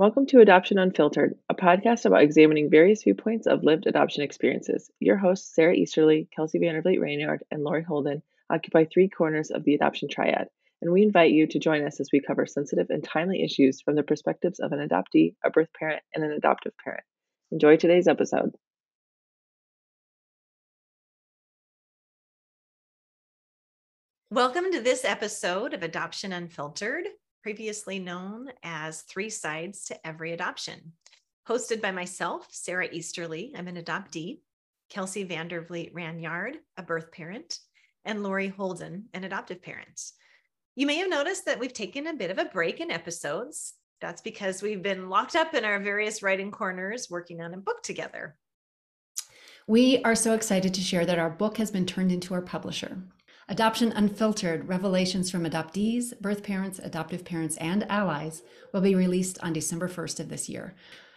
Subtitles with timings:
[0.00, 4.90] Welcome to Adoption Unfiltered, a podcast about examining various viewpoints of lived adoption experiences.
[4.98, 9.62] Your hosts, Sara Easterly, Kelsey Vander Vliet Ranyard, and Lori Holden, occupy three corners of
[9.64, 10.48] the adoption triad,
[10.80, 13.94] and we invite you to join us as we cover sensitive and timely issues from
[13.94, 17.04] the perspectives of an adoptee, a birth parent, and an adoptive parent.
[17.52, 18.54] Enjoy today's episode.
[24.30, 27.04] Welcome to this episode of Adoption Unfiltered
[27.42, 30.92] previously known as Three Sides to Every Adoption.
[31.48, 34.40] Hosted by myself, Sara Easterly, I'm an adoptee,
[34.90, 37.58] Kelsey Vander Vliet Ranyard, a birth parent,
[38.04, 40.00] and Lori Holden, an adoptive parent.
[40.76, 43.74] You may have noticed that we've taken a bit of a break in episodes.
[44.00, 47.82] That's because we've been locked up in our various writing corners working on a book
[47.82, 48.36] together.
[49.66, 52.98] We are so excited to share that our book has been turned into our publisher.
[53.50, 58.42] Adoption Unfiltered Revelations from Adoptees, Birth Parents, Adoptive Parents, and Allies
[58.72, 60.76] will be released on December 1st of this year.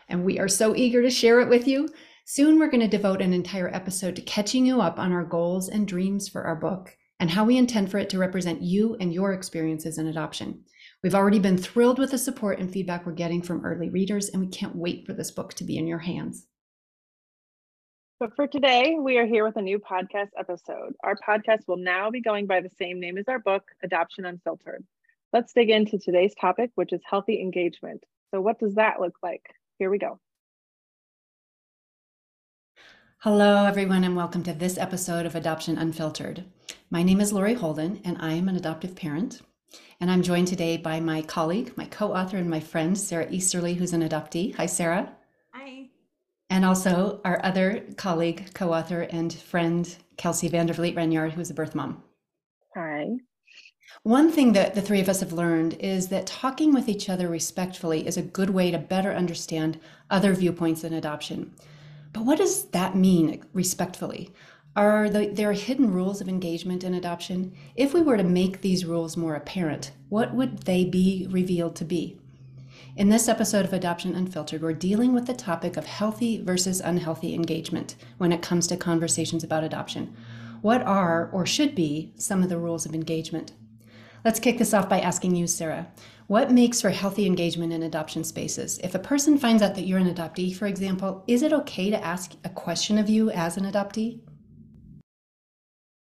[0.10, 1.90] And we are so eager to share it with you.
[2.26, 5.70] Soon, we're going to devote an entire episode to catching you up on our goals
[5.70, 9.14] and dreams for our book and how we intend for it to represent you and
[9.14, 10.64] your experiences in adoption.
[11.04, 14.42] We've already been thrilled with the support and feedback we're getting from early readers, and
[14.42, 16.48] we can't wait for this book to be in your hands.
[18.24, 20.96] But for today, we are here with a new podcast episode.
[21.04, 24.86] Our podcast will now be going by the same name as our book, Adoption Unfiltered.
[25.34, 28.06] Let's dig into today's topic, which is healthy engagement.
[28.32, 29.46] So, what does that look like?
[29.78, 30.22] Here we go.
[33.18, 36.46] Hello, everyone, and welcome to this episode of Adoption Unfiltered.
[36.90, 39.42] My name is Lori Holden, and I am an adoptive parent.
[40.00, 43.74] And I'm joined today by my colleague, my co author, and my friend, Sara Easterly,
[43.74, 44.56] who's an adoptee.
[44.56, 45.14] Hi, Sara
[46.54, 51.50] and also our other colleague, co author, and friend, Kelsey Vander Vliet Ranyard, who is
[51.50, 52.04] a birth mom.
[52.76, 53.08] Hi.
[54.04, 57.28] One thing that the three of us have learned is that talking with each other
[57.28, 59.80] respectfully is a good way to better understand
[60.12, 61.56] other viewpoints in adoption.
[62.12, 64.30] But what does that mean, respectfully?
[64.76, 67.56] Are the, there hidden rules of engagement in adoption?
[67.76, 71.86] If we were to make these rules more apparent, what would they be revealed to
[71.86, 72.20] be?
[72.96, 77.34] In this episode of Adoption Unfiltered, we're dealing with the topic of healthy versus unhealthy
[77.34, 80.16] engagement when it comes to conversations about adoption.
[80.62, 83.54] What are, or should be, some of the rules of engagement?
[84.24, 85.88] Let's kick this off by asking you, Sara.
[86.28, 88.78] What makes for healthy engagement in adoption spaces?
[88.84, 92.06] If a person finds out that you're an adoptee, for example, is it okay to
[92.06, 94.20] ask a question of you as an adoptee?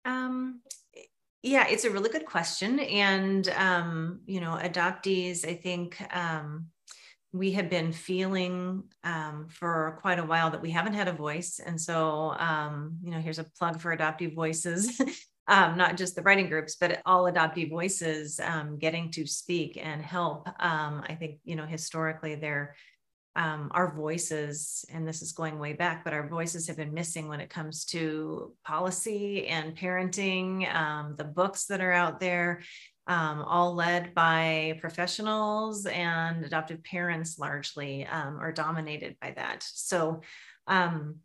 [0.06, 0.62] Um,
[1.42, 2.80] yeah, it's a really good question.
[2.80, 6.68] And, um, you know, adoptees, I think um,
[7.32, 11.60] we have been feeling um, for quite a while that we haven't had a voice.
[11.66, 15.00] And so, um, you know, here's a plug for adoptee voices.
[15.50, 20.00] Um, not just the writing groups, but all adoptee voices um, getting to speak and
[20.00, 20.48] help.
[20.60, 22.76] I think, you know, historically, they're
[23.36, 27.28] um, our voices, and this is going way back, but our voices have been missing
[27.28, 32.62] when it comes to policy and parenting, um, the books that are out there,
[33.08, 39.64] um, all led by professionals and adoptive parents largely um, are dominated by that.
[39.64, 40.22] So,
[40.68, 41.16] um,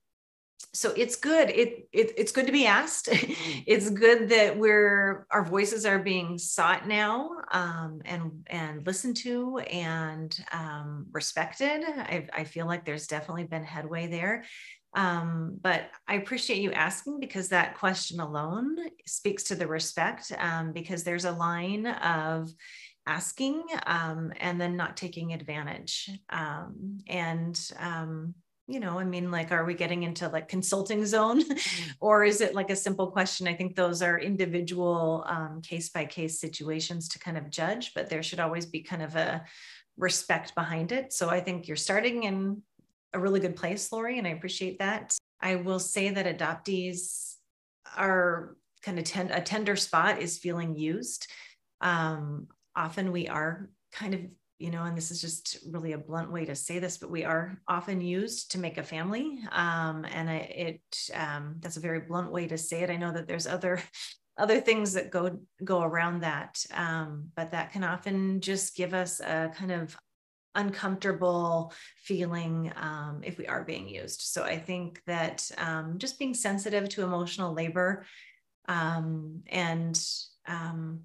[0.72, 1.50] so it's good.
[1.50, 3.08] It, it, it's good to be asked.
[3.66, 9.58] It's good that we're our voices are being sought now um, and and listened to
[9.58, 11.82] and um, respected.
[11.84, 14.44] I, I feel like there's definitely been headway there.
[14.96, 18.76] Um, but i appreciate you asking because that question alone
[19.06, 22.48] speaks to the respect um, because there's a line of
[23.06, 26.10] asking um, and then not taking advantage.
[26.30, 27.58] Um, and
[28.66, 31.42] you know i mean like are we getting into like consulting zone?
[31.42, 31.90] Mm-hmm.
[32.00, 33.46] or is it like a simple question?
[33.46, 38.08] I think those are individual um, case by case situations to kind of judge but
[38.08, 39.44] there should always be kind of a
[39.96, 41.12] respect behind it.
[41.12, 42.62] So i think you're starting in
[43.12, 45.16] a really good place lori and i appreciate that.
[45.40, 47.34] I will say that adoptees
[47.96, 51.26] are kind of ten- a tender spot is feeling used.
[51.80, 54.20] Um, often we are kind of
[54.58, 57.24] you know, and this is just really a blunt way to say this, but we
[57.24, 59.40] are often used to make a family.
[59.50, 60.80] Um, and I, it,
[61.14, 62.90] um, that's a very blunt way to say it.
[62.90, 63.82] I know that there's other,
[64.38, 66.64] other things that go, go around that.
[66.72, 69.96] Um, but that can often just give us a kind of
[70.54, 74.20] uncomfortable feeling um, if we are being used.
[74.20, 78.06] So I think that um, just being sensitive to emotional labor
[78.68, 80.00] um, and
[80.46, 81.00] um,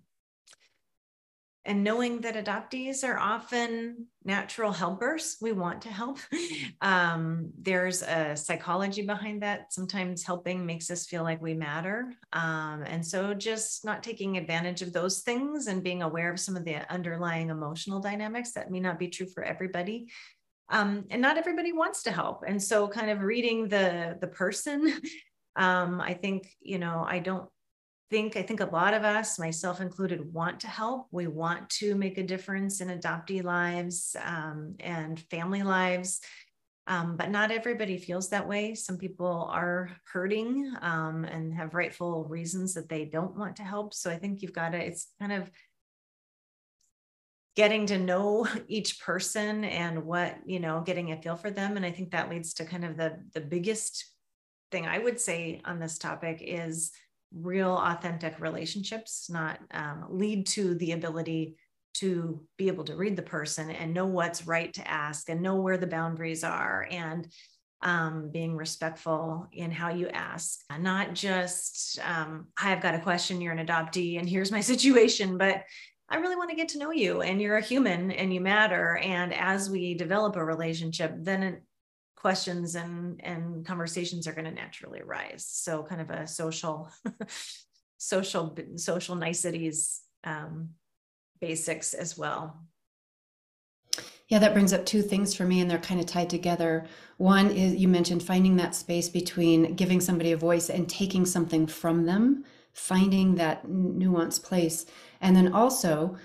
[1.65, 6.19] and knowing that adoptees are often natural helpers we want to help.
[6.81, 9.73] Um, there's a psychology behind that.
[9.73, 12.13] Sometimes helping makes us feel like we matter.
[12.31, 16.55] Um, and so just not taking advantage of those things and being aware of some
[16.55, 20.07] of the underlying emotional dynamics that may not be true for everybody.
[20.69, 22.45] Um, and not everybody wants to help.
[22.47, 24.93] And so kind of reading the the person
[25.55, 27.49] um, i think you know i don't
[28.09, 31.07] think I think a lot of us, myself included, want to help.
[31.11, 36.21] We want to make a difference in adoptee lives um, and family lives.
[36.87, 38.73] Um, but not everybody feels that way.
[38.73, 43.93] Some people are hurting um, and have rightful reasons that they don't want to help.
[43.93, 45.51] So I think you've got to, it's kind of
[47.55, 51.77] getting to know each person and what, you know, getting a feel for them.
[51.77, 54.11] And I think that leads to kind of the, the biggest
[54.71, 56.91] thing I would say on this topic is
[57.33, 61.55] real authentic relationships not um, lead to the ability
[61.93, 65.55] to be able to read the person and know what's right to ask and know
[65.55, 67.27] where the boundaries are and
[67.81, 70.59] um, being respectful in how you ask.
[70.79, 73.41] Not just um, i've got a question.
[73.41, 75.63] You're an adoptee and here's my situation but
[76.09, 78.97] i really want to get to know you and you're a human and you matter.
[78.97, 81.61] And as we develop a relationship then
[82.19, 85.45] questions and and conversations are going to naturally arise.
[85.49, 86.89] So kind of a social
[87.97, 90.71] social social niceties um,
[91.39, 92.61] basics as well.
[94.27, 96.85] Yeah that brings up two things for me and they're kind of tied together.
[97.17, 101.65] One is you mentioned finding that space between giving somebody a voice and taking something
[101.65, 104.85] from them finding that nuanced place.
[105.21, 106.15] And then also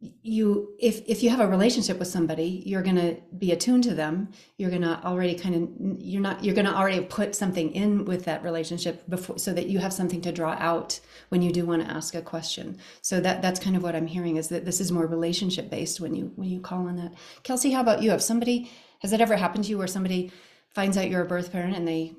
[0.00, 3.94] you if if you have a relationship with somebody you're going to be attuned to
[3.94, 4.30] them.
[4.56, 8.06] You're going to already kind of you're not you're going to already put something in
[8.06, 11.66] with that relationship before so that you have something to draw out when you do
[11.66, 12.78] want to ask a question.
[13.02, 16.00] So that that's kind of what i'm hearing is that this is more relationship based
[16.00, 17.12] when you when you call on that.
[17.42, 18.12] Kelsey how about you?
[18.12, 18.70] If somebody
[19.00, 20.32] has it ever happened to you where somebody
[20.70, 22.14] finds out you're a birth parent and they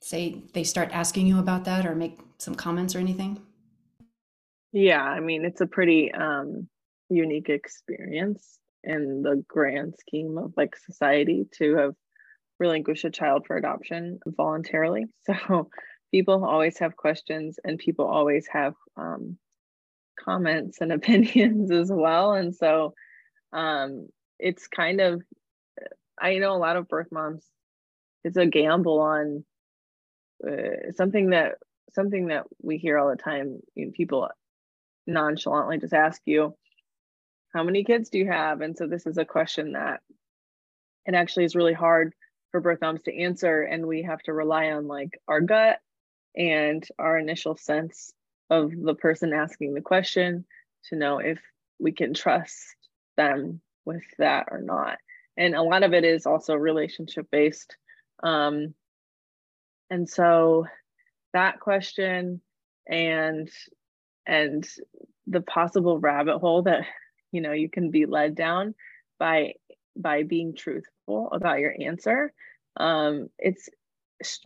[0.00, 3.40] say they start asking you about that or make some comments or anything?
[4.70, 6.68] Yeah i mean it's a pretty um
[7.08, 11.94] unique experience in the grand scheme of like society to have
[12.58, 15.06] relinquished a child for adoption voluntarily.
[15.26, 15.68] So
[16.10, 19.36] people always have questions and people always have um,
[20.18, 22.32] comments and opinions as well.
[22.32, 22.94] And so
[23.52, 24.08] um,
[24.38, 25.22] it's kind of,
[26.20, 27.44] I know a lot of birth moms,
[28.24, 29.44] it's a gamble on
[30.46, 31.54] uh, something that
[31.90, 33.60] something that we hear all the time.
[33.74, 34.28] You know, people
[35.06, 36.54] nonchalantly just ask you,
[37.54, 38.60] how many kids do you have?
[38.60, 40.00] And so this is a question that
[41.06, 42.14] it actually is really hard
[42.50, 43.62] for birth moms to answer.
[43.62, 45.78] And we have to rely on like our gut
[46.36, 48.12] and our initial sense
[48.50, 50.44] of the person asking the question
[50.88, 51.40] to know if
[51.78, 52.76] we can trust
[53.16, 54.98] them with that or not.
[55.36, 57.76] And a lot of it is also relationship based.
[58.22, 58.74] Um,
[59.90, 60.66] and so
[61.32, 62.40] that question
[62.86, 63.50] and
[64.26, 64.68] and
[65.26, 66.84] the possible rabbit hole that
[67.32, 68.74] you know you can be led down
[69.18, 69.54] by
[69.96, 72.32] by being truthful about your answer.
[72.76, 73.68] Um, it's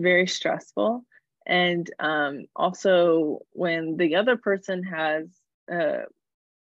[0.01, 1.05] very stressful.
[1.47, 5.27] And um, also when the other person has
[5.71, 6.03] a,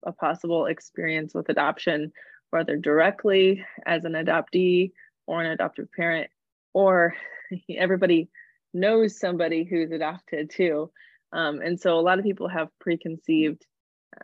[0.04, 2.12] a possible experience with adoption
[2.50, 4.92] whether directly as an adoptee
[5.26, 6.30] or an adoptive parent
[6.72, 7.14] or
[7.70, 8.28] everybody
[8.72, 10.90] knows somebody who's adopted too.
[11.32, 13.66] Um, and so a lot of people have preconceived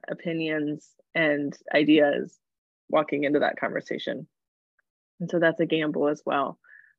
[0.08, 2.38] opinions and ideas
[2.88, 4.26] walking into that conversation.
[5.20, 6.58] And so that's a gamble as well.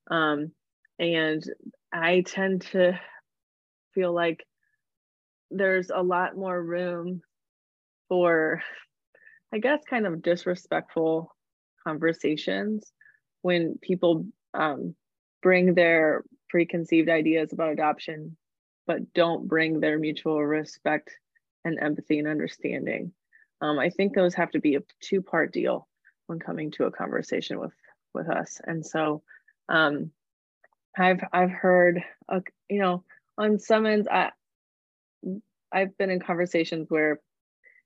[0.10, 0.51] Um,
[1.00, 1.43] and
[1.91, 3.00] I tend to
[3.93, 4.46] feel like
[5.51, 7.22] there's a lot more room
[8.10, 8.62] for,
[9.53, 11.36] I guess, kind of disrespectful
[11.86, 12.91] conversations
[13.41, 14.96] when people um,
[15.41, 18.38] bring their preconceived ideas about adoption,
[18.88, 21.12] but don't bring their mutual respect
[21.65, 23.12] and empathy and understanding.
[23.63, 25.88] Um, I think those have to be a two part deal
[26.27, 27.72] when coming to a conversation with
[28.13, 28.60] with us.
[28.65, 29.24] And so
[29.70, 30.12] um,
[30.98, 33.05] I've I've heard uh, you know
[33.38, 34.32] on some ends I
[35.72, 37.22] I've been in conversations where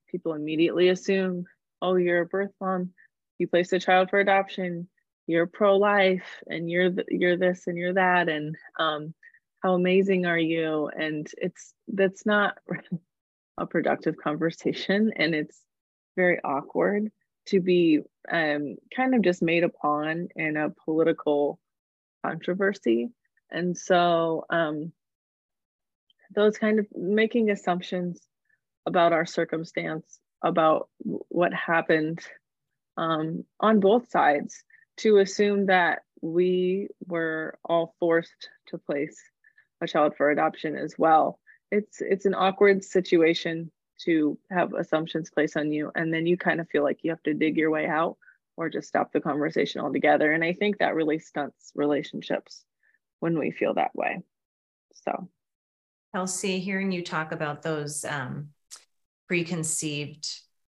[0.10, 1.46] people immediately assume,
[1.80, 2.90] oh, you're a birth mom,
[3.38, 4.90] you placed a child for adoption,
[5.28, 9.14] you're pro-life, and you're th- you're this and you're that, and um,
[9.62, 10.88] how amazing are you?
[10.88, 12.58] And it's that's not
[13.60, 15.60] a productive conversation and it's
[16.18, 17.10] very awkward
[17.46, 21.60] to be um, kind of just made upon in a political
[22.26, 23.10] controversy
[23.50, 24.92] and so um,
[26.36, 28.20] those kind of making assumptions
[28.86, 32.20] about our circumstance about what happened
[32.98, 34.64] um, on both sides
[34.98, 39.22] to assume that we were all forced to place
[39.82, 41.40] a child for adoption as well.
[41.72, 43.72] It's it's an awkward situation
[44.06, 47.24] to have assumptions placed on you and then you kind of feel like you have
[47.24, 48.18] to dig your way out
[48.56, 52.64] or just stop the conversation altogether and I think that really stunts relationships
[53.20, 54.22] when we feel that way.
[54.94, 55.30] So
[56.14, 58.50] Kelsey, hearing you talk about those um,
[59.28, 60.28] preconceived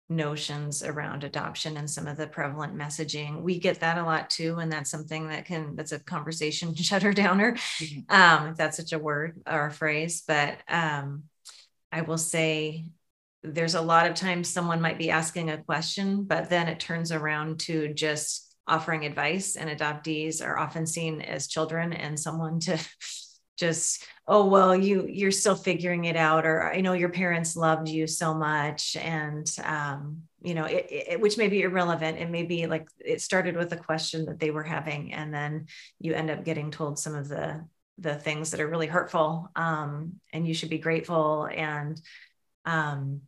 [0.08, 4.58] notions around adoption and some of the prevalent messaging we get that a lot too
[4.58, 8.14] and that's something that can that's a conversation shutter downer mm-hmm.
[8.14, 11.22] um if that's such a word or a phrase but um
[11.90, 12.84] i will say
[13.44, 17.12] there's a lot of times someone might be asking a question but then it turns
[17.12, 22.78] around to just offering advice and adoptees are often seen as children and someone to
[23.56, 27.88] just oh well you you're still figuring it out or i know your parents loved
[27.88, 32.18] you so much and um, you know it, it, which may be irrelevant.
[32.18, 35.66] It may be like it started with a question that they were having and then
[35.98, 37.64] you end up getting told some of the
[37.98, 42.00] the things that are really hurtful um, and you should be grateful and
[42.66, 43.22] um,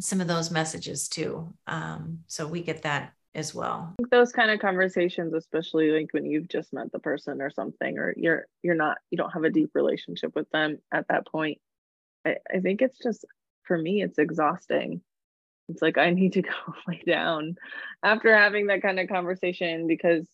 [0.00, 3.94] some of those messages too um, so we get that as well.
[4.10, 8.14] Those kind of conversations, especially like when you've just met the person or something, or
[8.16, 11.58] you're you're not you don't have a deep relationship with them at that point.
[12.24, 13.24] I, I think it's just
[13.64, 15.00] for me, it's exhausting.
[15.68, 16.50] It's like I need to go
[16.86, 17.56] lay down
[18.02, 20.26] after having that kind of conversation because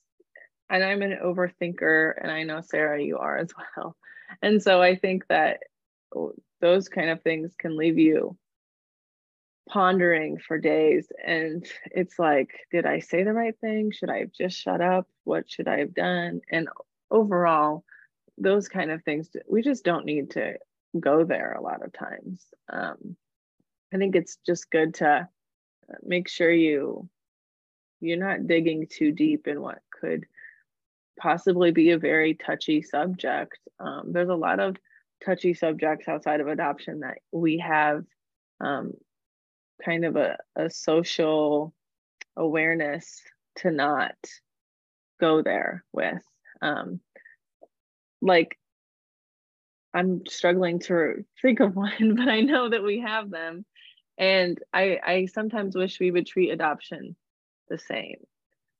[0.69, 3.97] and I'm an overthinker and I know Sara you are as well.
[4.43, 5.61] And so I think that
[6.61, 8.37] those kind of things can leave you
[9.71, 13.93] pondering for days and it's like did i say the right thing?
[13.93, 15.07] Should i have just shut up?
[15.25, 16.41] What should i have done?
[16.51, 16.69] And
[17.11, 17.85] overall
[18.37, 20.55] those kind of things we just don't need to
[20.99, 22.45] go there a lot of times.
[22.69, 23.17] Um,
[23.95, 25.29] i think it's just good to
[26.03, 27.09] make sure you
[28.01, 30.27] you're not digging too deep in what could
[31.19, 33.59] possibly be a very touchy subject.
[33.79, 34.77] Um, there's a lot of
[35.25, 38.05] touchy subjects outside of adoption that we have
[38.61, 38.95] um,
[39.85, 41.75] kind of a, a social
[42.37, 43.23] awareness
[43.57, 44.15] to not
[45.21, 46.23] go there with.
[46.63, 47.01] Um,
[48.23, 48.59] like,
[49.93, 53.65] I'm struggling to think of one, but I know that we have them.
[54.19, 57.17] And I, I sometimes wish we would treat adoption
[57.69, 58.19] the same.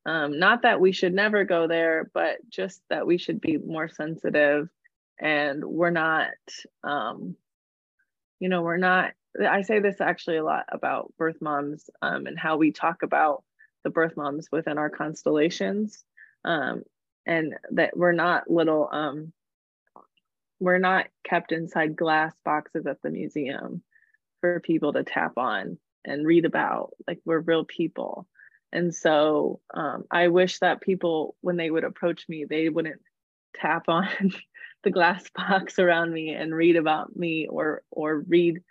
[0.07, 3.89] Um, not that we should never go there, but just that we should be more
[3.89, 4.69] sensitive
[5.19, 6.31] and we're not,
[6.83, 7.37] um,
[8.39, 12.39] you know, we're not I say this actually a lot about birth moms um, and
[12.39, 13.45] how we talk about
[13.85, 16.05] the birth moms within our constellations,
[16.45, 16.83] um,
[17.27, 19.33] and that we're not little, um,
[20.59, 23.83] we're not kept inside glass boxes at the museum
[24.41, 26.91] for people to tap on and read about.
[27.07, 28.27] Like we're real people,
[28.73, 33.01] and so um, I wish that people, when they would approach me, they wouldn't
[33.55, 34.09] tap on
[34.83, 38.63] the glass box around me and read about me or or read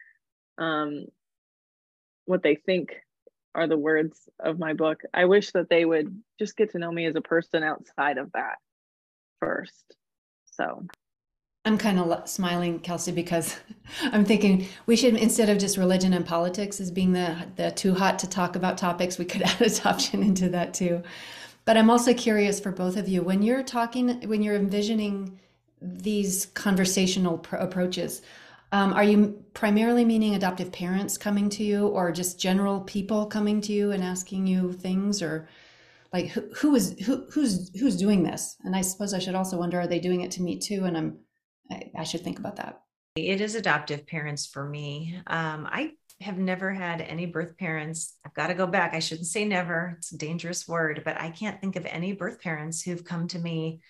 [0.60, 1.06] um,
[2.26, 2.96] what they think
[3.56, 5.02] are the words of my book.
[5.14, 8.32] I wish that they would just get to know me as a person outside of
[8.34, 8.58] that
[9.40, 9.96] first.
[10.46, 10.86] So
[11.66, 13.58] I'm kind of smiling, Kelsey, because
[14.04, 17.96] I'm thinking we should instead of just religion and politics as being the the too
[17.96, 21.02] hot to talk about topics, we could add adoption into that too.
[21.66, 25.40] But I'm also curious for both of you when you're talking, when you're envisioning
[25.82, 28.22] these conversational pr- approaches.
[28.72, 33.62] Um, are you primarily meaning adoptive parents coming to you or just general people coming
[33.62, 35.50] to you and asking you things or
[36.14, 38.56] like who, who is who who's who's doing this?
[38.64, 40.86] And i suppose i should also wonder are they doing it to me too?
[40.86, 41.20] And i'm
[41.72, 42.82] i, I should think about that.
[43.16, 45.20] It is adoptive parents for me.
[45.28, 48.18] Um, i have never had any birth parents.
[48.26, 48.94] I've got to go back.
[48.94, 49.96] I shouldn't say never.
[50.00, 53.40] It's a dangerous word but i can't think of any birth parents who've come to
[53.40, 53.82] me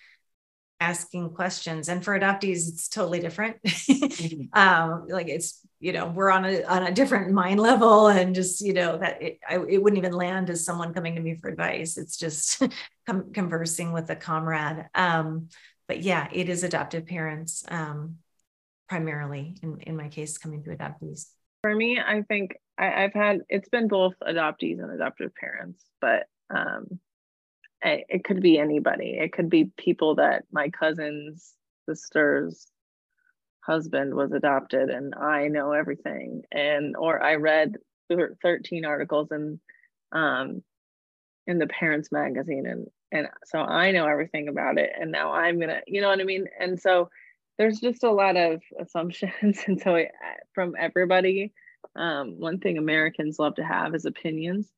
[0.80, 1.88] asking questions.
[1.88, 3.62] And for adoptees it's totally different.
[3.62, 4.58] Mm-hmm.
[4.58, 8.60] um, like it's you know we're on a on a different mind level and just
[8.60, 11.48] you know that it, I, it wouldn't even land as someone coming to me for
[11.48, 11.96] advice.
[11.96, 12.62] It's just
[13.06, 14.86] com- conversing with a comrade.
[14.94, 15.48] Um,
[15.90, 18.18] but yeah it is adoptive parents um,
[18.88, 21.26] primarily in, in my case coming to adoptees.
[21.62, 26.26] For me i think I, i've had it's been both adoptees and adoptive parents but
[26.48, 27.00] um,
[27.82, 29.18] it could be anybody.
[29.18, 31.54] It could be people that my cousin's
[31.88, 32.66] sister's
[33.60, 36.42] husband was adopted and I know everything.
[36.52, 37.76] And or I read
[38.42, 39.60] 13 articles in
[40.12, 40.62] um
[41.46, 45.56] in the parents magazine and and so I know everything about it and now I'm
[45.56, 46.46] going to you know what I mean?
[46.58, 47.10] And so
[47.58, 50.04] there's just a lot of assumptions and so
[50.54, 51.52] from everybody
[51.96, 54.70] um, one thing Americans love to have is opinions.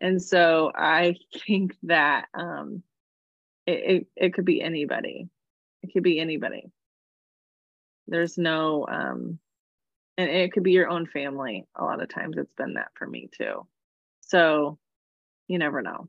[0.00, 1.16] And so I
[1.46, 2.82] think that um,
[3.66, 5.28] it, it, it could be anybody.
[5.82, 6.70] It could be anybody.
[8.06, 9.38] There's no, um,
[10.18, 11.66] and it could be your own family.
[11.76, 13.66] A lot of times it's been that for me too.
[14.20, 14.78] So
[15.48, 16.08] you never know.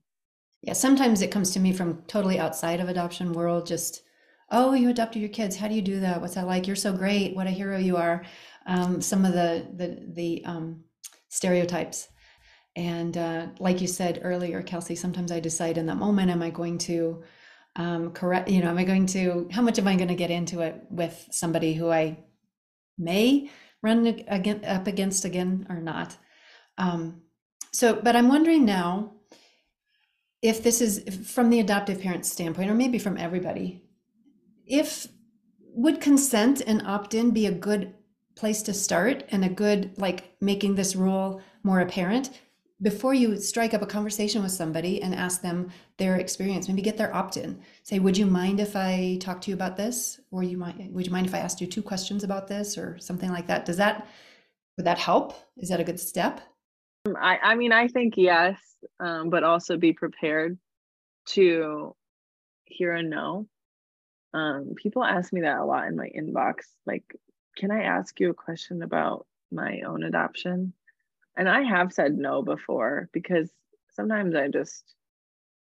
[0.62, 4.04] Yeah, sometimes it comes to me from totally outside of adoption world, just,
[4.52, 5.56] oh, you adopted your kids.
[5.56, 6.22] How do you do that?
[6.22, 6.68] What's that like?
[6.68, 7.36] You're so great.
[7.36, 8.24] What a hero you are.
[8.68, 10.84] Um, some of the the the um,
[11.30, 12.10] stereotypes.
[12.76, 16.50] And uh, like you said earlier, Kelsey, sometimes I decide in that moment, am I
[16.50, 17.24] going to
[17.76, 20.32] um, correct, you know, am I going to, how much am I going to get
[20.32, 22.18] into it with somebody who I
[22.98, 23.50] may
[23.82, 26.18] run again, up against again or not?
[26.78, 27.22] Um,
[27.74, 29.14] so, but I'm wondering now
[30.42, 33.84] if this is from the adoptive parent standpoint, or maybe from everybody,
[34.66, 35.08] if
[35.74, 37.94] would consent and opt in be a good
[38.36, 42.32] place to start and a good, like making this rule more apparent?
[42.82, 46.98] Before you strike up a conversation with somebody and ask them their experience maybe get
[46.98, 47.62] their opt-in.
[47.84, 50.20] Say would you mind if i talk to you about this?
[50.32, 52.78] Or you might would you mind if i asked you two questions about this?
[52.78, 53.66] or something like that.
[53.66, 54.08] Does that
[54.78, 55.34] would that help?
[55.58, 56.42] Is that a good step?
[57.06, 58.58] Um, i i mean i think yes
[59.00, 60.58] um, but also be prepared
[61.28, 61.96] to
[62.66, 63.48] hear a no.
[64.34, 67.04] Um, people ask me that a lot in my inbox like
[67.58, 70.74] can i ask you a question about my own adoption
[71.38, 73.50] and I have said no before because
[73.92, 74.84] sometimes I just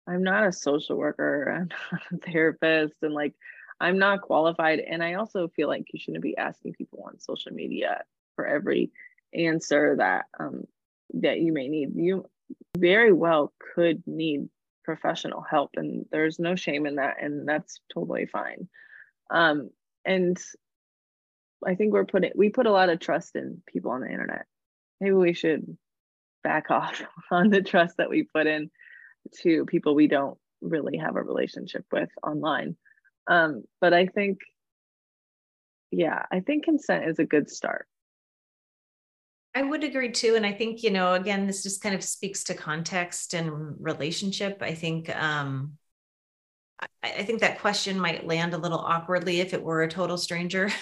[0.07, 3.33] I'm not a social worker, I'm not a therapist, and like
[3.79, 4.79] I'm not qualified.
[4.79, 8.03] And I also feel like you shouldn't be asking people on social media
[8.35, 8.91] for every
[9.33, 10.63] answer that um
[11.15, 11.95] that you may need.
[11.95, 12.25] You
[12.77, 14.49] very well could need
[14.83, 18.67] professional help, and there's no shame in that, and that's totally fine.
[19.29, 19.69] Um,
[20.05, 20.37] and
[21.65, 24.45] I think we're putting we put a lot of trust in people on the internet
[24.99, 25.77] maybe we should
[26.43, 27.01] back off
[27.31, 28.69] on the trust that we put in
[29.41, 32.75] to people we don't really have a relationship with online.
[33.27, 34.39] Um, but I think,
[35.91, 37.87] yeah, I think consent is a good start.
[39.53, 40.35] I would agree too.
[40.35, 44.59] And I think, you know, again, this just kind of speaks to context and relationship.
[44.61, 45.73] I think, um,
[46.79, 50.17] I, I think that question might land a little awkwardly if it were a total
[50.17, 50.69] stranger.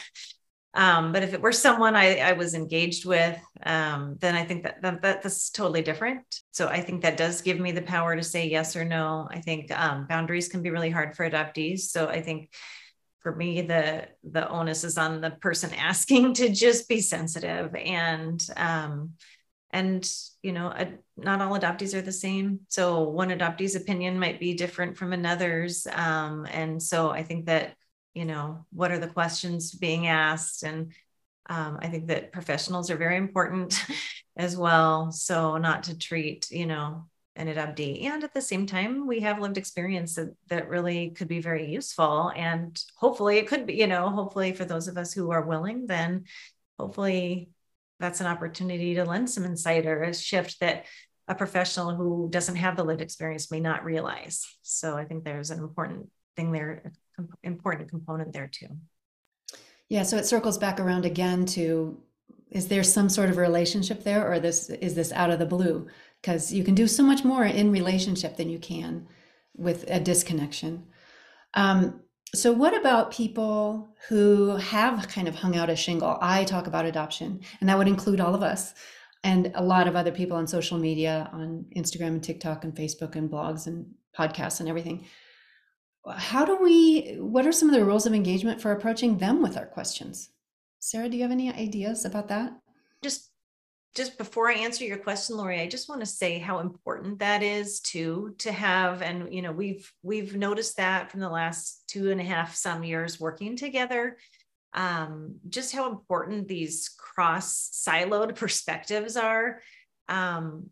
[0.75, 4.63] Um, but if it were someone I, I was engaged with, um, then I think
[4.63, 6.23] that, that, that, that's totally different.
[6.51, 9.27] So I think that does give me the power to say yes or no.
[9.31, 11.81] I think um, boundaries can be really hard for adoptees.
[11.81, 12.53] So I think
[13.21, 18.45] for me, the the onus is on the person asking to just be sensitive and
[18.57, 19.13] um,
[19.71, 20.09] and
[20.41, 20.73] you know
[21.17, 25.85] not all adoptees are the same so one adoptee's opinion might be different from another's
[25.91, 27.75] um, and so i think that
[28.15, 30.63] you know what are the questions being asked?
[30.63, 30.93] And
[31.47, 33.79] um, i think that professionals are very important
[34.37, 35.11] as well.
[35.11, 37.05] So not to treat you know
[37.37, 41.27] an adoptee and at the same time we have lived experience that, that really could
[41.27, 42.31] be very useful.
[42.35, 45.85] And hopefully it could be you know hopefully for those of us who are willing
[45.85, 46.25] then
[46.79, 47.49] hopefully
[47.99, 50.85] that's an opportunity to lend some insight or a shift that
[51.27, 54.45] a professional who doesn't have the lived experience may not realize.
[54.61, 56.91] So i think there's an important thing there
[57.43, 58.67] important component there too.
[59.89, 61.97] Yeah, so it circles back around again to
[62.51, 65.87] is there some sort of relationship there or this is this out of the blue?
[66.21, 69.07] Because you can do so much more in relationship than you can
[69.55, 70.85] with a disconnection.
[71.53, 72.01] Um,
[72.33, 76.17] so, what about people who have kind of hung out a shingle?
[76.21, 78.73] I talk about adoption, and that would include all of us
[79.23, 83.15] and a lot of other people on social media, on Instagram and TikTok and Facebook
[83.15, 83.85] and blogs and
[84.17, 85.05] podcasts and everything
[86.13, 89.57] how do we what are some of the rules of engagement for approaching them with
[89.57, 90.29] our questions?
[90.79, 92.53] Sara do you have any ideas about that?
[93.01, 93.31] Just
[93.95, 97.41] just before i answer your question lori i just want to say how important that
[97.41, 102.11] is to to have and you know we've we've noticed that from the last two
[102.11, 104.17] and a half some years working together.
[104.73, 109.61] Um, just how important these cross siloed perspectives are.
[110.09, 110.69] Um,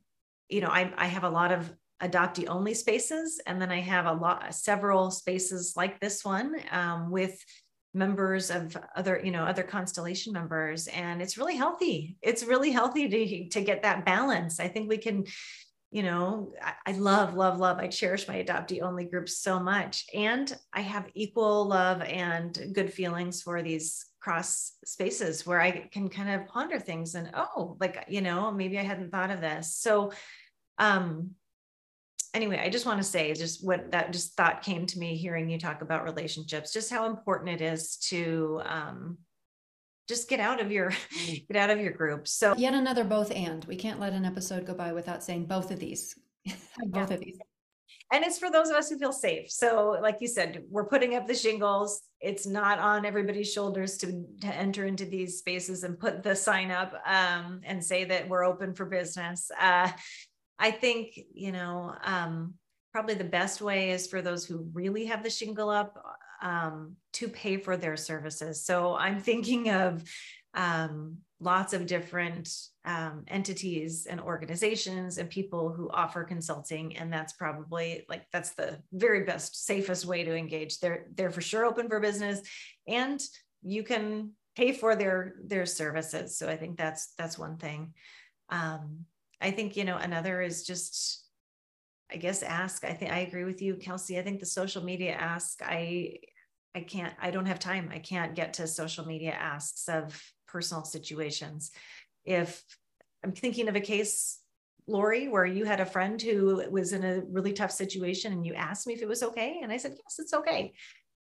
[0.50, 3.42] you know I, I have a lot of adoptee only spaces.
[3.48, 7.44] And then I have a lot, several spaces like this one um, with
[7.94, 10.88] members of other, you know, other constellation members.
[10.88, 12.18] And it's really healthy.
[12.22, 14.60] It's really healthy to, to get that balance.
[14.60, 15.26] I think we can,
[15.92, 17.78] you know, I, I love, love, love.
[17.78, 20.06] I cherish my adoptee only groups so much.
[20.14, 26.10] And I have equal love and good feelings for these cross spaces where I can
[26.10, 29.76] kind of ponder things and, oh, like, you know, maybe I hadn't thought of this.
[29.76, 30.14] So,
[30.80, 31.36] um,
[32.34, 35.50] anyway, I just want to say just what that just thought came to me hearing
[35.50, 39.18] you talk about relationships, just how important it is to um,
[40.08, 40.92] just get out of your
[41.48, 42.28] get out of your group.
[42.28, 43.64] So yet another both and.
[43.66, 46.16] We can't let an episode go by without saying both of these.
[46.88, 47.14] Both yeah.
[47.14, 47.38] of these.
[48.12, 49.50] And it's for those of us who feel safe.
[49.50, 52.02] So like you said we're putting up the shingles.
[52.20, 56.70] It's not on everybody's shoulders to, to enter into these spaces and put the sign
[56.70, 59.50] up um, and say that we're open for business.
[59.60, 59.90] Uh,
[60.68, 62.54] i think you know um,
[62.94, 66.02] probably the best way is for those who really have the shingle up
[66.44, 68.64] um, to pay for their services.
[68.64, 70.04] So I'm thinking of
[70.54, 72.50] um, lots of different
[72.86, 78.78] um, entities and organizations and people who offer consulting, and that's probably like that's the
[78.92, 80.80] very best, safest way to engage.
[80.80, 82.42] They're they're for sure open for business,
[82.88, 83.20] and
[83.64, 86.38] you can pay for their their services.
[86.38, 87.94] So I think that's that's one thing.
[88.50, 89.06] Um,
[89.44, 91.20] I think you know another is just
[92.12, 92.84] I guess ask.
[92.84, 94.20] I think I agree with you, Kelsey.
[94.20, 95.62] I think the social media ask.
[95.64, 96.20] I
[96.76, 97.90] I can't, I don't have time.
[97.94, 101.72] I can't get to social media asks of personal situations.
[102.26, 102.64] If
[103.24, 104.40] I'm thinking of a case,
[104.88, 108.54] Lori, where you had a friend who was in a really tough situation and you
[108.54, 109.60] asked me if it was okay.
[109.62, 110.74] And I said, yes, it's okay.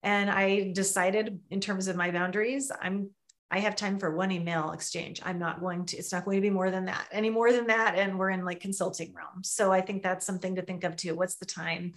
[0.04, 3.12] And I decided in terms of my boundaries, I'm
[3.52, 5.22] I have time for one email exchange.
[5.24, 7.68] I'm not going to, it's not going to be more than that, any more than
[7.68, 7.96] that.
[7.96, 9.44] And we're in like consulting realm.
[9.44, 11.16] So I think that's something to think of too.
[11.16, 11.94] What's the time?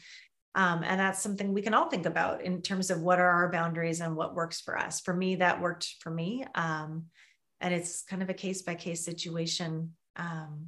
[0.56, 3.52] Um, and that's something we can all think about in terms of what are our
[3.52, 5.00] boundaries and what works for us.
[5.00, 6.44] For me, that worked for me.
[6.56, 7.04] Um,
[7.60, 10.66] and it's kind of a case by case situation um,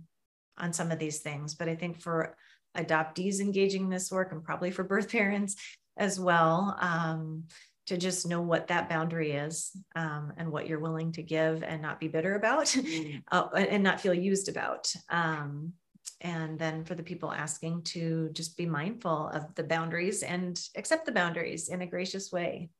[0.56, 1.54] on some of these things.
[1.54, 2.36] But I think for
[2.76, 5.56] adoptees engaging this work and probably for birth parents
[5.96, 7.44] as well, um,
[7.86, 11.80] to just know what that boundary is um, and what you're willing to give and
[11.80, 13.22] not be bitter about mm.
[13.32, 14.92] uh, and not feel used about.
[15.08, 15.72] Um,
[16.20, 21.06] and then for the people asking to just be mindful of the boundaries and accept
[21.06, 22.70] the boundaries in a gracious way.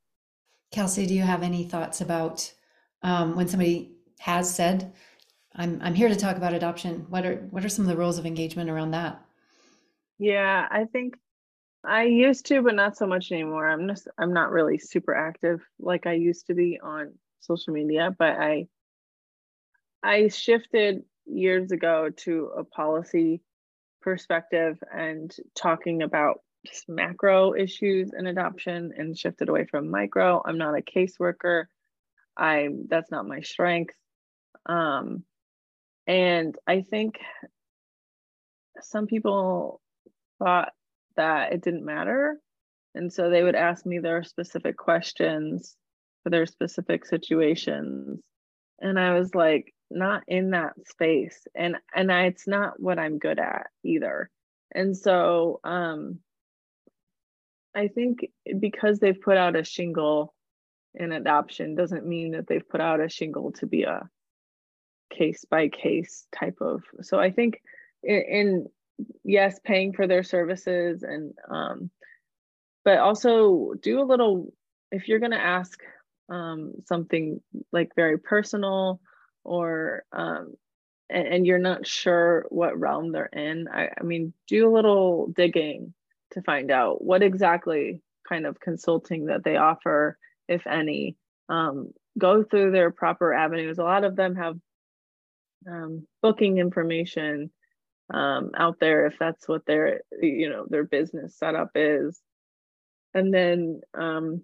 [0.73, 2.53] Kelsey, do you have any thoughts about
[3.03, 4.92] um, when somebody has said,
[5.55, 7.07] "I'm I'm here to talk about adoption"?
[7.09, 9.23] What are what are some of the rules of engagement around that?
[10.19, 11.16] Yeah, I think
[11.87, 13.68] I used to, but not so much anymore.
[13.68, 18.14] I'm just I'm not really super active like I used to be on social media,
[18.18, 18.66] but I
[20.03, 23.40] I shifted years ago to a policy
[24.03, 26.40] perspective and talking about
[26.88, 30.42] macro issues in adoption and shifted away from micro.
[30.44, 31.66] I'm not a caseworker.
[32.37, 33.94] I'm that's not my strength.
[34.66, 35.22] Um,
[36.09, 37.20] and I think
[38.81, 39.81] some people
[40.38, 40.72] thought
[41.17, 42.39] that it didn't matter.
[42.95, 45.77] And so they would ask me their specific questions
[46.23, 48.21] for their specific situations.
[48.81, 53.19] And I was like, not in that space and and I, it's not what i'm
[53.19, 54.31] good at either
[54.75, 56.19] and so um
[57.75, 58.27] i think
[58.59, 60.35] because they've put out a shingle
[60.95, 64.09] in adoption doesn't mean that they've put out a shingle to be a
[65.13, 67.61] case by case type of so i think
[68.03, 68.67] in, in
[69.25, 71.91] yes paying for their services and um
[72.85, 74.53] but also do a little
[74.91, 75.81] if you're going to ask
[76.29, 77.41] um something
[77.73, 79.01] like very personal
[79.47, 80.55] or um,
[81.09, 85.29] and, and, you're not sure what realm they're in, I, I mean, do a little
[85.29, 85.95] digging
[86.33, 91.17] to find out what exactly kind of consulting that they offer, if any.
[91.49, 93.79] Um, go through their proper avenues.
[93.79, 94.57] A lot of them have
[95.71, 97.51] um, booking information
[98.12, 102.21] um, out there if that's what their you know their business setup is,
[103.14, 104.42] and then um,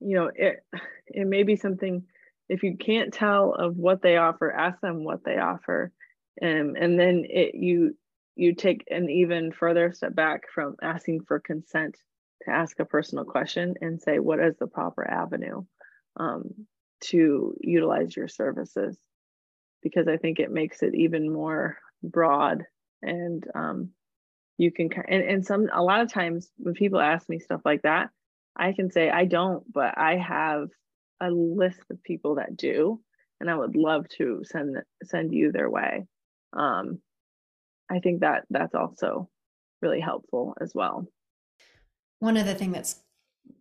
[0.00, 0.64] you know it
[1.06, 2.04] it may be something
[2.48, 5.92] if you can't tell of what they offer ask them what they offer.
[6.42, 7.96] Um, and then it you
[8.34, 11.96] you take an even further step back from asking for consent
[12.42, 15.62] to ask a personal question and say what is the proper avenue
[16.16, 16.66] um,
[17.02, 18.98] to utilize your services?
[19.82, 22.64] Because i think it makes it even more broad
[23.02, 23.90] and um,
[24.58, 27.82] you can and, and some a lot of times when people ask me stuff like
[27.82, 28.10] that
[28.56, 30.68] i can say i don't but i have
[31.20, 33.00] a list of people that do,
[33.40, 36.06] and I would love to send send you their way.
[36.52, 37.00] Um,
[37.90, 39.28] I think that that's also
[39.82, 41.06] really helpful as well.
[42.18, 43.00] One of the things that's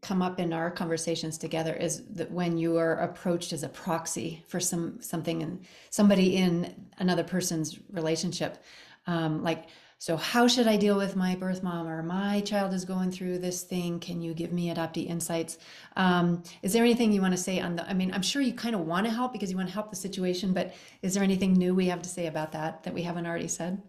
[0.02, 4.44] come up in our conversations together is that when you are approached as a proxy
[4.48, 8.64] for some something and somebody in another person's relationship,
[9.08, 9.68] um, like
[10.02, 13.40] so, how should I deal with my birth mom or my child is going through
[13.40, 14.00] this thing?
[14.00, 15.58] Can you give me adoptee insights?
[15.98, 17.88] Um, is there anything you want to say on the?
[17.88, 19.90] I mean, I'm sure you kind of want to help because you want to help
[19.90, 23.02] the situation, but is there anything new we have to say about that that we
[23.02, 23.82] haven't already said?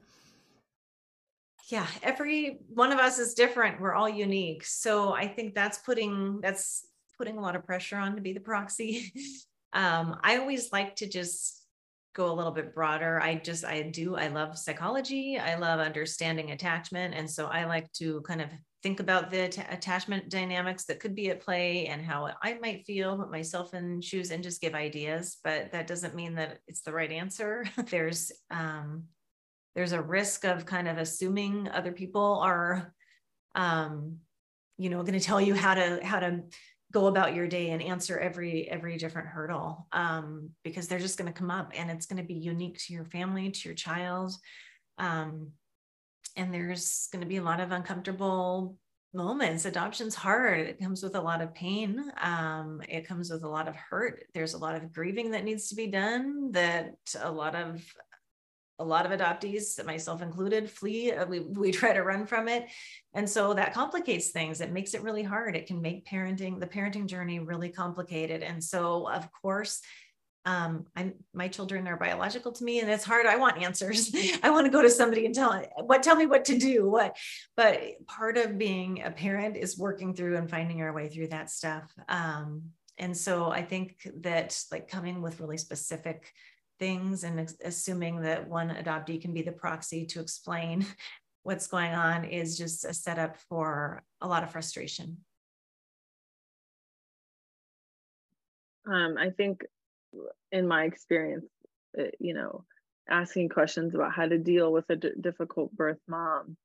[1.70, 3.80] Yeah, every one of us is different.
[3.80, 4.64] We're all unique.
[4.64, 8.40] So I think that's putting that's putting a lot of pressure on to be the
[8.40, 9.12] proxy.
[9.72, 11.60] Um, I always like to just
[12.14, 13.20] go a little bit broader.
[13.20, 15.38] I just, I do, I love psychology.
[15.38, 17.14] I love understanding attachment.
[17.14, 18.48] And so I like to kind of
[18.82, 22.84] think about the t- attachment dynamics that could be at play and how I might
[22.84, 25.38] feel, put myself in shoes and just give ideas.
[25.44, 27.64] But that doesn't mean that it's the right answer.
[27.90, 29.04] there's, um,
[29.74, 32.92] there's a risk of kind of assuming other people are,
[33.54, 34.16] um,
[34.78, 36.42] you know, going to tell you how to, how to
[36.92, 41.32] go about your day and answer every every different hurdle um, because they're just going
[41.32, 44.32] to come up and it's going to be unique to your family to your child
[44.98, 45.50] um,
[46.36, 48.76] and there's going to be a lot of uncomfortable
[49.12, 49.64] moments.
[49.64, 50.60] Adoption's hard.
[50.60, 54.24] It comes with a lot of pain um, it comes with a lot of hurt.
[54.34, 57.84] There's a lot of grieving that needs to be done that a lot of
[58.80, 61.12] a lot of adoptees, myself included, flee.
[61.12, 62.66] Uh, we, we try to run from it.
[63.14, 64.60] And so that complicates things.
[64.60, 65.54] It makes it really hard.
[65.54, 68.42] It can make parenting, the parenting journey really complicated.
[68.42, 69.80] And so, of course,
[70.46, 73.26] um, I'm my children are biological to me, and it's hard.
[73.26, 74.10] I want answers.
[74.42, 76.88] I want to go to somebody and tell what tell me what to do.
[76.88, 77.16] What,
[77.58, 81.50] but part of being a parent is working through and finding our way through that
[81.50, 81.92] stuff.
[82.08, 86.32] Um, and so I think that like coming with really specific
[86.80, 90.84] things and assuming that one adoptee can be the proxy to explain
[91.44, 95.18] what's going on is just a setup for a lot of frustration.
[98.90, 99.64] Um, I think
[100.50, 101.46] in my experience,
[101.98, 102.64] uh, you know,
[103.08, 106.56] asking questions about how to deal with a difficult birth mom.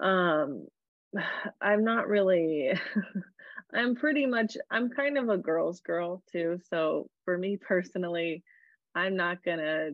[0.00, 0.66] Um,
[1.60, 2.72] I'm not really,
[3.74, 6.60] I'm pretty much, I'm kind of a girl's girl too.
[6.68, 8.42] So for me personally,
[8.94, 9.90] I'm not gonna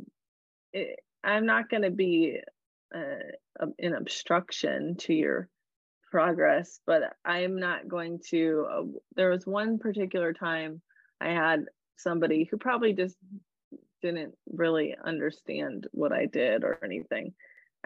[0.75, 2.39] eh, I'm not gonna be
[2.95, 5.49] uh, an obstruction to your
[6.11, 8.67] progress, but I'm not going to.
[8.71, 8.83] Uh,
[9.17, 10.81] there was one particular time
[11.21, 13.17] I had somebody who probably just
[14.01, 17.35] didn't really understand what I did or anything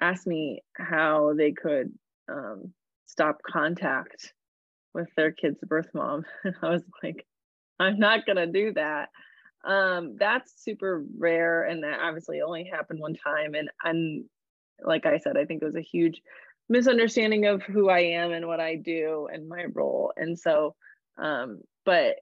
[0.01, 1.93] ask me how they could
[2.29, 2.73] um,
[3.07, 4.33] stop contact
[4.95, 6.25] with their kid's birth mom.
[6.45, 7.27] And I was like,
[7.79, 9.09] I'm not going to do that
[9.65, 14.25] um that's super rare and that obviously only happened one time and and
[14.85, 16.21] like i said i think it was a huge
[16.69, 20.75] misunderstanding of who i am and what i do and my role and so
[21.19, 22.17] um but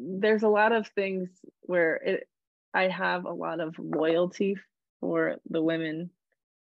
[0.00, 1.28] there's a lot of things
[1.62, 2.28] where it
[2.74, 4.56] i have a lot of loyalty
[5.00, 6.10] for the women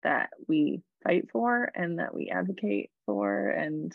[0.02, 3.94] that we fight for and that we advocate for and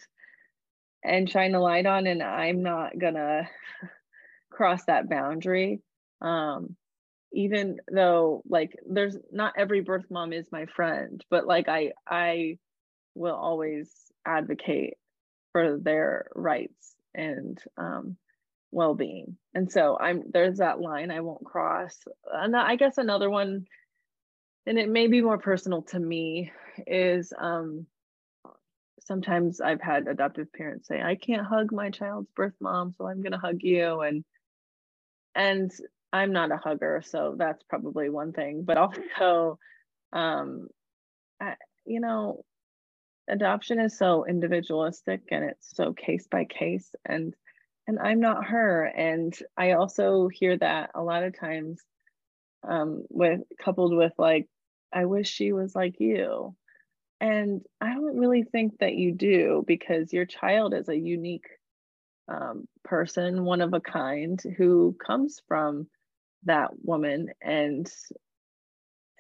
[1.04, 3.50] and shine a light on and i'm not gonna
[4.52, 5.82] cross that boundary
[6.22, 6.76] um
[7.34, 12.58] even though like there's not every birth mom is my friend but like i i
[13.16, 13.90] will always
[14.26, 14.96] advocate
[15.52, 18.18] for their rights and um
[18.74, 19.38] well-being.
[19.54, 21.98] And so i'm there's that line i won't cross.
[22.32, 23.66] And i guess another one
[24.66, 26.52] and it may be more personal to me
[26.88, 27.86] is um
[29.02, 33.22] sometimes i've had adoptive parents say i can't hug my child's birth mom so i'm
[33.22, 34.24] going to hug you and
[35.36, 35.72] and
[36.14, 38.64] I'm not a hugger, so that's probably one thing.
[38.64, 38.78] But
[39.20, 39.60] also,
[40.14, 40.68] um,
[41.40, 42.44] I, you know,
[43.30, 47.34] adoption is so individualistic and it's so case by case, and
[47.88, 48.86] and I'm not her.
[48.86, 51.80] And I also hear that a lot of times,
[52.68, 54.48] um, with coupled with like,
[54.94, 56.56] I wish she was like you.
[57.20, 61.46] And I don't really think that you do because your child is a unique
[62.28, 65.88] um, person, one of a kind, who comes from
[66.46, 67.92] that woman and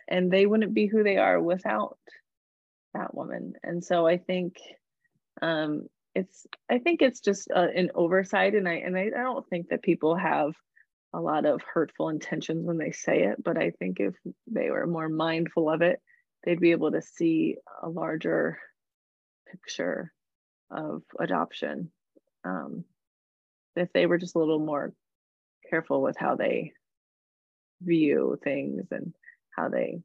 [0.07, 1.97] and they wouldn't be who they are without
[2.93, 3.53] that woman.
[3.63, 4.55] And so i think
[5.41, 9.47] um it's i think it's just a, an oversight and i and I, I don't
[9.49, 10.53] think that people have
[11.13, 14.13] a lot of hurtful intentions when they say it but i think if
[14.47, 16.01] they were more mindful of it
[16.43, 18.59] they'd be able to see a larger
[19.49, 20.11] picture
[20.69, 21.91] of adoption
[22.43, 22.83] um,
[23.75, 24.93] if they were just a little more
[25.69, 26.73] careful with how they
[27.83, 29.13] view things and
[29.51, 30.01] how they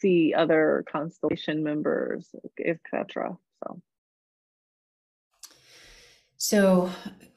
[0.00, 2.34] see other constellation members,
[2.64, 3.36] etc.
[3.64, 3.80] So.
[6.36, 6.90] So,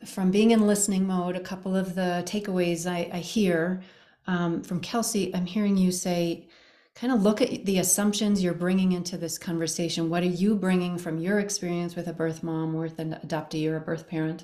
[0.05, 3.81] from being in listening mode, a couple of the takeaways I, I hear
[4.27, 6.47] um, from Kelsey, I'm hearing you say,
[6.93, 10.09] kind of look at the assumptions you're bringing into this conversation.
[10.09, 13.69] What are you bringing from your experience with a birth mom, or with an adoptee,
[13.69, 14.43] or a birth parent?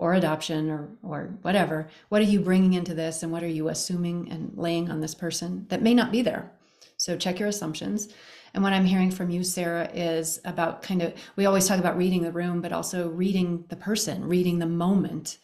[0.00, 3.68] Or adoption or or whatever what are you bringing into this and what are you
[3.68, 6.52] assuming and laying on this person that may not be there
[6.96, 8.06] so check your assumptions
[8.54, 11.98] and what i'm hearing from you sara is about kind of we always talk about
[11.98, 15.38] reading the room but also reading the person reading the moment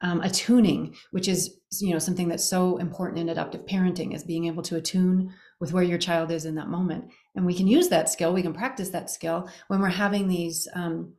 [0.00, 4.46] um, attuning, which is you know something that's so important in adoptive parenting, is being
[4.46, 7.10] able to attune with where your child is in that moment.
[7.34, 10.68] And we can use that skill, we can practice that skill when we're having these
[10.74, 11.12] um,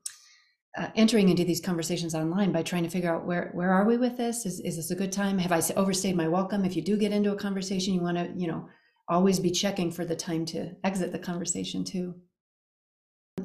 [0.78, 3.98] uh, entering into these conversations online by trying to figure out where where are we
[3.98, 4.46] with this?
[4.46, 5.38] Is is this a good time?
[5.40, 6.66] Have I overstayed my welcome?
[6.66, 8.70] If you do get into a conversation, you want to you know
[9.08, 12.16] always be checking for the time to exit the conversation too.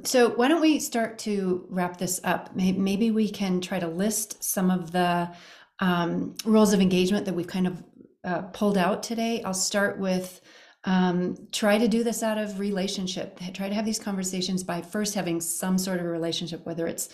[0.02, 2.54] So, why don't we start to wrap this up?
[2.54, 5.30] Maybe we can try to list some of the
[5.80, 7.82] um, rules of engagement that we've kind of
[8.24, 9.42] uh, pulled out today.
[9.42, 10.40] I'll start with
[10.84, 13.38] um, try to do this out of relationship.
[13.54, 17.08] Try to have these conversations by first having some sort of a relationship, whether it's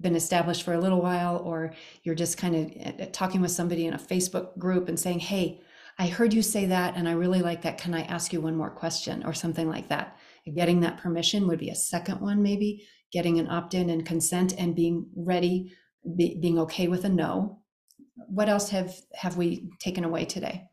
[0.00, 3.86] been established for a little while or you're just kind of uh, talking with somebody
[3.86, 5.60] in a Facebook group and saying, Hey,
[5.98, 7.78] I heard you say that and I really like that.
[7.78, 10.18] Can I ask you one more question or something like that?
[10.54, 14.54] Getting that permission would be a second one, maybe getting an opt in and consent
[14.58, 15.72] and being ready,
[16.16, 17.62] be, being okay with a no.
[18.28, 20.68] What else have, have we taken away today?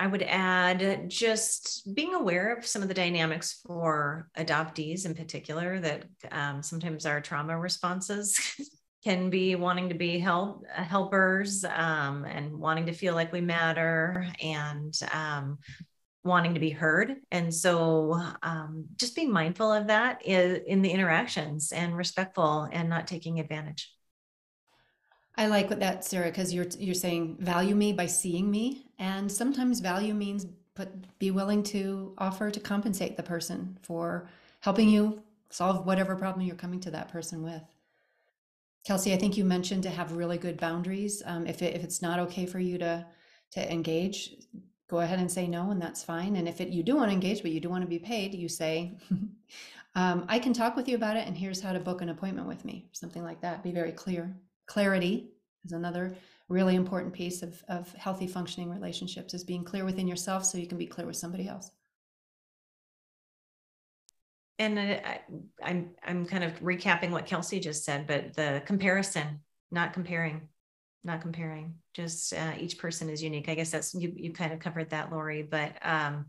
[0.00, 5.80] I would add just being aware of some of the dynamics for adoptees in particular,
[5.80, 8.38] that um, sometimes our trauma responses
[9.04, 13.40] can be wanting to be help uh, helpers um, and wanting to feel like we
[13.40, 15.58] matter and um,
[16.22, 17.16] wanting to be heard.
[17.32, 22.88] And so um, just being mindful of that is, in the interactions and respectful and
[22.88, 23.92] not taking advantage.
[25.36, 29.30] I like what that sara because you're you're saying value me by seeing me and
[29.30, 34.28] sometimes value means but be willing to offer to compensate the person for
[34.60, 37.62] helping you solve whatever problem you're coming to that person with
[38.88, 41.22] Kelsey, I think you mentioned to have really good boundaries.
[41.26, 43.04] Um, if it, if it's not okay for you to
[43.50, 44.34] to engage,
[44.88, 46.36] go ahead and say no, and that's fine.
[46.36, 48.34] And if it, you do want to engage, but you do want to be paid,
[48.34, 48.98] you say,
[49.94, 52.48] um, "I can talk with you about it, and here's how to book an appointment
[52.48, 53.62] with me." Something like that.
[53.62, 54.34] Be very clear.
[54.66, 55.32] Clarity
[55.66, 56.16] is another
[56.48, 59.34] really important piece of of healthy functioning relationships.
[59.34, 61.70] Is being clear within yourself so you can be clear with somebody else
[64.58, 65.20] and I,
[65.62, 70.48] I'm I'm kind of recapping what Kelsey just said, but the comparison, not comparing,
[71.04, 71.76] not comparing.
[71.94, 73.48] Just uh, each person is unique.
[73.48, 74.12] I guess that's you.
[74.16, 75.42] You kind of covered that, Lori.
[75.42, 76.26] But um,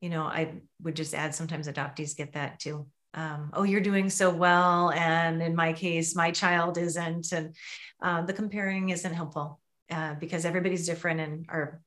[0.00, 2.86] you know, I would just add sometimes adoptees get that too.
[3.14, 7.54] Um, oh, you're doing so well, and in my case, my child isn't, and
[8.02, 11.80] uh, the comparing isn't helpful uh, because everybody's different and our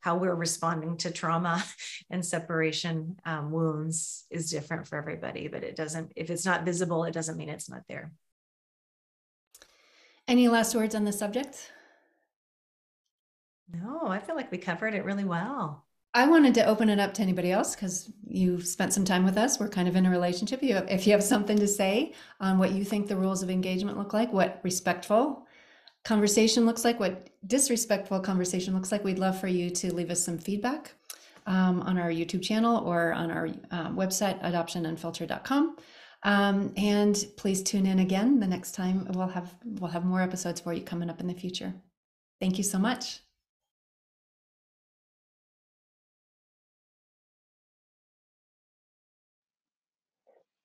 [0.00, 1.64] how we're responding to trauma
[2.10, 7.04] and separation um, wounds is different for everybody but it doesn't if it's not visible
[7.04, 8.12] it doesn't mean it's not there.
[10.26, 11.70] Any last words on the subject?
[13.72, 15.83] No i feel like we covered it really well
[16.16, 19.36] I wanted to open it up to anybody else because you've spent some time with
[19.36, 19.58] us.
[19.58, 20.62] We're kind of in a relationship.
[20.62, 23.50] You have, if you have something to say on what you think the rules of
[23.50, 25.44] engagement look like, what respectful
[26.04, 30.22] conversation looks like, what disrespectful conversation looks like, we'd love for you to leave us
[30.22, 30.94] some feedback
[31.46, 35.76] um, on our YouTube channel or on our um, website, adoptionunfiltered.com.
[36.22, 39.06] Um, and please tune in again the next time.
[39.10, 41.74] We'll have we'll have more episodes for you coming up in the future.
[42.40, 43.23] Thank you so much.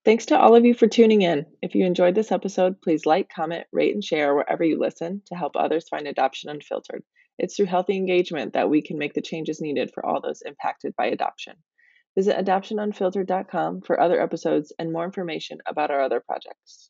[0.09, 1.45] Thanks to all of you for tuning in.
[1.61, 5.35] If you enjoyed this episode, please like, comment, rate, and share wherever you listen to
[5.35, 7.03] help others find adoption unfiltered.
[7.37, 10.95] It's through healthy engagement that we can make the changes needed for all those impacted
[10.95, 11.57] by adoption.
[12.17, 16.87] Visit adoptionunfiltered.com for other episodes and more information about our other projects.